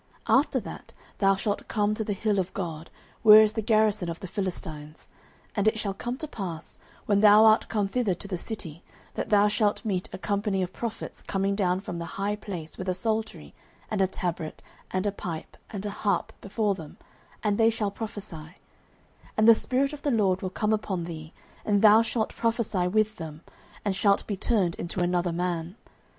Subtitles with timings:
[0.25, 2.89] 09:010:005 After that thou shalt come to the hill of God,
[3.21, 5.07] where is the garrison of the Philistines:
[5.55, 8.81] and it shall come to pass, when thou art come thither to the city,
[9.13, 12.89] that thou shalt meet a company of prophets coming down from the high place with
[12.89, 13.53] a psaltery,
[13.91, 16.97] and a tabret, and a pipe, and a harp, before them;
[17.43, 18.53] and they shall prophesy: 09:010:006
[19.37, 21.31] And the Spirit of the LORD will come upon thee,
[21.63, 23.41] and thou shalt prophesy with them,
[23.85, 25.75] and shalt be turned into another man.